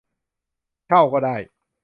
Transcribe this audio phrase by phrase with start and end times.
[0.87, 1.35] เช่าก็ได้